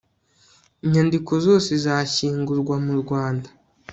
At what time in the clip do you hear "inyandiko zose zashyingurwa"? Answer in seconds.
0.85-2.75